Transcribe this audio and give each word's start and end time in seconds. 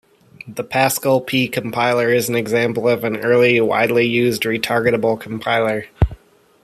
The 0.47 0.63
Pascal 0.63 1.21
P-compiler 1.21 2.11
is 2.11 2.27
an 2.27 2.33
example 2.33 2.89
of 2.89 3.03
an 3.03 3.17
early 3.17 3.61
widely 3.61 4.07
used 4.07 4.41
retargetable 4.41 5.19
compiler. 5.19 5.89